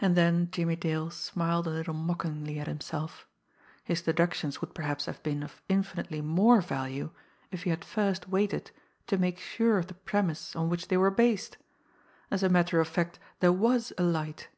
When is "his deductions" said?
3.84-4.60